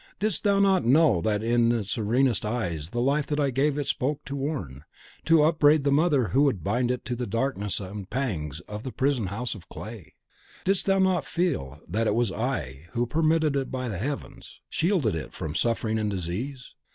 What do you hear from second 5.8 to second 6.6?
the mother who